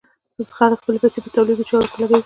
خلک 0.57 0.77
خپلې 0.81 0.97
پيسې 1.03 1.19
په 1.23 1.29
تولیدي 1.35 1.63
چارو 1.69 1.89
کې 1.91 1.97
لګوي. 2.01 2.19